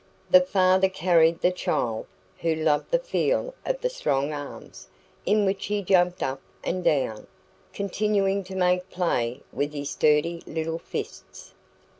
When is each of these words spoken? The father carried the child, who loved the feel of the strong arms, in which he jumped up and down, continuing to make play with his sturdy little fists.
The 0.31 0.41
father 0.41 0.89
carried 0.89 1.41
the 1.41 1.51
child, 1.51 2.07
who 2.39 2.55
loved 2.55 2.89
the 2.89 2.97
feel 2.97 3.53
of 3.67 3.81
the 3.81 3.89
strong 3.91 4.33
arms, 4.33 4.87
in 5.27 5.45
which 5.45 5.67
he 5.67 5.83
jumped 5.83 6.23
up 6.23 6.41
and 6.63 6.83
down, 6.83 7.27
continuing 7.71 8.43
to 8.45 8.55
make 8.55 8.89
play 8.89 9.41
with 9.53 9.73
his 9.73 9.91
sturdy 9.91 10.41
little 10.47 10.79
fists. 10.79 11.53